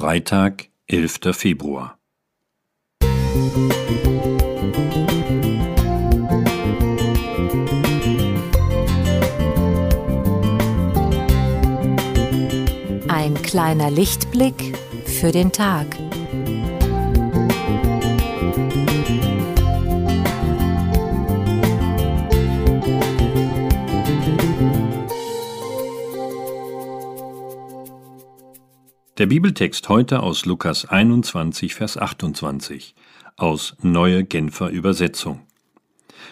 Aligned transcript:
Freitag, 0.00 0.68
11. 0.86 1.32
Februar. 1.32 1.98
Ein 13.08 13.34
kleiner 13.42 13.90
Lichtblick 13.90 14.78
für 15.04 15.32
den 15.32 15.50
Tag. 15.50 16.07
Der 29.18 29.26
Bibeltext 29.26 29.88
heute 29.88 30.22
aus 30.22 30.46
Lukas 30.46 30.84
21, 30.84 31.74
Vers 31.74 31.96
28 31.96 32.94
aus 33.34 33.74
Neue 33.82 34.22
Genfer 34.22 34.68
Übersetzung. 34.68 35.40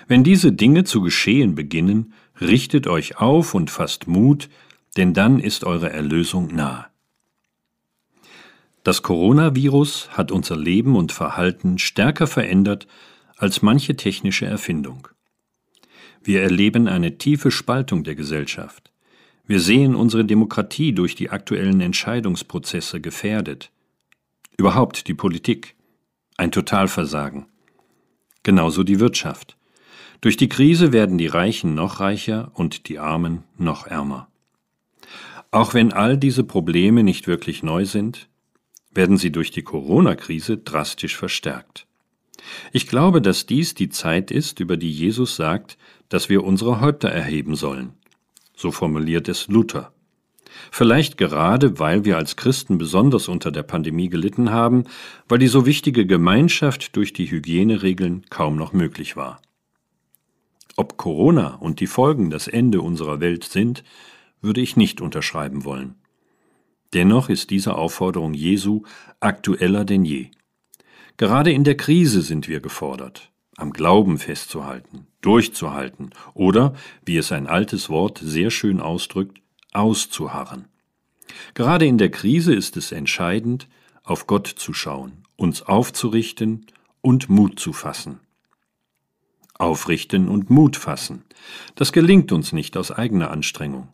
Wenn 0.07 0.23
diese 0.23 0.53
Dinge 0.53 0.85
zu 0.85 1.01
geschehen 1.01 1.57
beginnen, 1.57 2.13
richtet 2.41 2.87
euch 2.87 3.19
auf 3.19 3.55
und 3.55 3.73
fasst 3.73 4.07
Mut, 4.07 4.49
denn 4.97 5.15
dann 5.15 5.41
ist 5.41 5.65
eure 5.65 5.91
Erlösung 5.91 6.55
nahe. 6.55 6.87
Das 8.85 9.03
Coronavirus 9.03 10.11
hat 10.13 10.31
unser 10.31 10.57
Leben 10.57 10.95
und 10.95 11.11
Verhalten 11.11 11.79
stärker 11.79 12.29
verändert 12.29 12.87
als 13.37 13.63
manche 13.63 13.97
technische 13.97 14.47
Erfindung. 14.47 15.09
Wir 16.23 16.41
erleben 16.41 16.87
eine 16.87 17.19
tiefe 17.19 17.51
Spaltung 17.51 18.05
der 18.05 18.15
Gesellschaft. 18.15 18.93
Wir 19.49 19.61
sehen 19.61 19.95
unsere 19.95 20.25
Demokratie 20.25 20.93
durch 20.93 21.15
die 21.15 21.31
aktuellen 21.31 21.81
Entscheidungsprozesse 21.81 23.01
gefährdet. 23.01 23.71
Überhaupt 24.57 25.07
die 25.07 25.15
Politik. 25.15 25.77
Ein 26.37 26.51
Totalversagen. 26.51 27.47
Genauso 28.43 28.83
die 28.83 28.99
Wirtschaft. 28.99 29.57
Durch 30.21 30.37
die 30.37 30.49
Krise 30.49 30.93
werden 30.93 31.17
die 31.17 31.29
Reichen 31.29 31.75
noch 31.75 32.01
reicher 32.01 32.51
und 32.55 32.89
die 32.89 32.99
Armen 32.99 33.45
noch 33.57 33.87
ärmer. 33.87 34.29
Auch 35.53 35.75
wenn 35.75 35.93
all 35.93 36.19
diese 36.19 36.43
Probleme 36.43 37.05
nicht 37.05 37.29
wirklich 37.29 37.63
neu 37.63 37.85
sind, 37.85 38.29
werden 38.93 39.17
sie 39.17 39.31
durch 39.31 39.53
die 39.53 39.63
Corona-Krise 39.63 40.59
drastisch 40.59 41.17
verstärkt. 41.17 41.87
Ich 42.73 42.89
glaube, 42.89 43.23
dass 43.23 43.47
dies 43.47 43.75
die 43.75 43.91
Zeit 43.91 44.33
ist, 44.33 44.59
über 44.59 44.77
die 44.77 44.91
Jesus 44.91 45.37
sagt, 45.37 45.79
dass 46.09 46.29
wir 46.29 46.43
unsere 46.43 46.81
Häupter 46.81 47.09
erheben 47.09 47.55
sollen 47.55 47.93
so 48.57 48.73
formuliert 48.73 49.29
es 49.29 49.47
Luther. 49.47 49.93
Vielleicht 50.73 51.19
gerade, 51.19 51.79
weil 51.79 52.05
wir 52.05 52.17
als 52.17 52.37
Christen 52.37 52.79
besonders 52.79 53.29
unter 53.29 53.53
der 53.53 53.63
Pandemie 53.63 54.09
gelitten 54.09 54.51
haben, 54.51 54.85
weil 55.29 55.39
die 55.39 55.47
so 55.47 55.67
wichtige 55.67 56.07
Gemeinschaft 56.07 56.97
durch 56.97 57.13
die 57.13 57.31
Hygieneregeln 57.31 58.25
kaum 58.31 58.57
noch 58.57 58.73
möglich 58.73 59.17
war. 59.17 59.41
Ob 60.77 60.97
Corona 60.97 61.55
und 61.57 61.81
die 61.81 61.87
Folgen 61.87 62.31
das 62.31 62.49
Ende 62.49 62.81
unserer 62.81 63.21
Welt 63.21 63.45
sind, 63.45 63.85
würde 64.41 64.61
ich 64.61 64.77
nicht 64.77 65.01
unterschreiben 65.01 65.65
wollen. 65.65 65.95
Dennoch 66.95 67.29
ist 67.29 67.51
diese 67.51 67.75
Aufforderung 67.75 68.33
Jesu 68.33 68.83
aktueller 69.21 69.85
denn 69.85 70.05
je. 70.05 70.31
Gerade 71.17 71.53
in 71.53 71.65
der 71.65 71.77
Krise 71.77 72.23
sind 72.23 72.49
wir 72.49 72.61
gefordert 72.61 73.31
am 73.57 73.73
Glauben 73.73 74.19
festzuhalten, 74.19 75.07
durchzuhalten 75.21 76.11
oder, 76.35 76.75
wie 77.05 77.17
es 77.17 77.33
ein 77.33 77.47
altes 77.47 77.89
Wort 77.89 78.21
sehr 78.23 78.51
schön 78.51 78.81
ausdrückt, 78.81 79.41
auszuharren. 79.73 80.67
Gerade 81.55 81.87
in 81.87 81.99
der 81.99 82.11
Krise 82.11 82.55
ist 82.55 82.77
es 82.77 82.93
entscheidend, 82.93 83.69
auf 84.03 84.27
Gott 84.27 84.47
zu 84.47 84.73
schauen, 84.73 85.25
uns 85.37 85.63
aufzurichten 85.63 86.67
und 87.01 87.29
Mut 87.29 87.59
zu 87.59 87.73
fassen. 87.73 88.21
Aufrichten 89.59 90.29
und 90.29 90.51
Mut 90.51 90.77
fassen. 90.77 91.25
Das 91.75 91.93
gelingt 91.93 92.31
uns 92.31 92.53
nicht 92.53 92.77
aus 92.77 92.91
eigener 92.91 93.31
Anstrengung. 93.31 93.89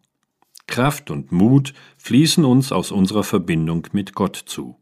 Kraft 0.67 1.11
und 1.11 1.33
Mut 1.33 1.73
fließen 1.99 2.45
uns 2.45 2.73
aus 2.73 2.91
unserer 2.91 3.25
Verbindung 3.25 3.87
mit 3.93 4.15
Gott 4.15 4.37
zu. 4.37 4.77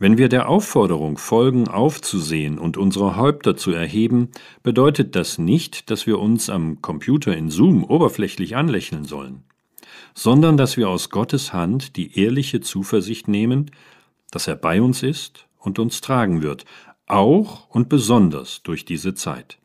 Wenn 0.00 0.16
wir 0.16 0.28
der 0.28 0.48
Aufforderung 0.48 1.18
folgen, 1.18 1.66
aufzusehen 1.66 2.58
und 2.58 2.76
unsere 2.76 3.16
Häupter 3.16 3.56
zu 3.56 3.72
erheben, 3.72 4.30
bedeutet 4.62 5.16
das 5.16 5.38
nicht, 5.38 5.90
dass 5.90 6.06
wir 6.06 6.20
uns 6.20 6.48
am 6.50 6.80
Computer 6.80 7.36
in 7.36 7.50
Zoom 7.50 7.82
oberflächlich 7.82 8.54
anlächeln 8.54 9.04
sollen, 9.04 9.42
sondern 10.14 10.56
dass 10.56 10.76
wir 10.76 10.88
aus 10.88 11.10
Gottes 11.10 11.52
Hand 11.52 11.96
die 11.96 12.16
ehrliche 12.16 12.60
Zuversicht 12.60 13.26
nehmen, 13.26 13.72
dass 14.30 14.46
er 14.46 14.54
bei 14.54 14.80
uns 14.80 15.02
ist 15.02 15.48
und 15.58 15.80
uns 15.80 16.00
tragen 16.00 16.42
wird, 16.42 16.64
auch 17.06 17.68
und 17.68 17.88
besonders 17.88 18.62
durch 18.62 18.84
diese 18.84 19.14
Zeit. 19.14 19.58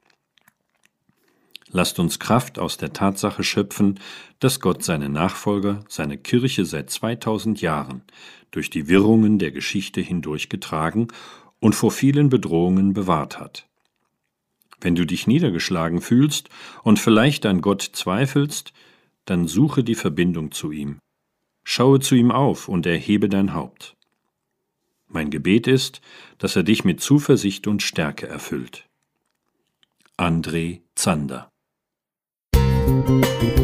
Lasst 1.76 1.98
uns 1.98 2.20
Kraft 2.20 2.60
aus 2.60 2.78
der 2.78 2.94
Tatsache 2.94 3.44
schöpfen, 3.44 4.00
dass 4.38 4.60
Gott 4.60 4.84
seine 4.84 5.10
Nachfolger, 5.10 5.84
seine 5.90 6.20
Kirche 6.20 6.66
seit 6.66 6.92
2000 6.92 7.62
Jahren 7.62 8.04
durch 8.52 8.70
die 8.70 8.88
Wirrungen 8.88 9.40
der 9.40 9.50
Geschichte 9.50 10.00
hindurch 10.00 10.50
getragen 10.50 11.08
und 11.60 11.74
vor 11.74 11.90
vielen 11.90 12.30
Bedrohungen 12.30 12.94
bewahrt 12.94 13.40
hat. 13.40 13.68
Wenn 14.82 14.94
du 14.94 15.06
dich 15.08 15.26
niedergeschlagen 15.26 16.02
fühlst 16.02 16.50
und 16.84 17.00
vielleicht 17.00 17.44
an 17.48 17.62
Gott 17.62 17.82
zweifelst, 17.82 18.72
dann 19.26 19.48
suche 19.48 19.84
die 19.84 19.96
Verbindung 19.96 20.52
zu 20.52 20.72
ihm. 20.72 21.00
Schaue 21.64 22.00
zu 22.00 22.14
ihm 22.14 22.30
auf 22.30 22.68
und 22.68 22.86
erhebe 22.86 23.30
dein 23.30 23.56
Haupt. 23.56 23.96
Mein 25.08 25.32
Gebet 25.32 25.66
ist, 25.66 26.02
dass 26.38 26.56
er 26.56 26.64
dich 26.64 26.84
mit 26.84 27.02
Zuversicht 27.02 27.66
und 27.66 27.82
Stärke 27.82 28.28
erfüllt. 28.28 28.88
André 30.18 30.82
Zander 30.94 31.53
Música 32.94 33.63